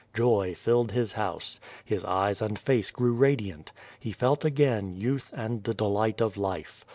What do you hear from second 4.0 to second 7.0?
felt again youth and the delight of life.